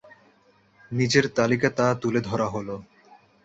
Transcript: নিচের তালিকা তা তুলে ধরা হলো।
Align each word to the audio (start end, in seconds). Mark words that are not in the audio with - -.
নিচের 0.91 1.25
তালিকা 1.37 1.69
তা 1.77 1.87
তুলে 2.01 2.19
ধরা 2.21 2.47
হলো। 2.47 2.75